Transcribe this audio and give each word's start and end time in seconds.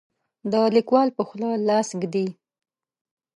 د 0.51 0.53
لیکوال 0.75 1.09
په 1.17 1.21
خوله 1.27 1.49
لاس 1.67 1.89
ږدي. 2.01 2.27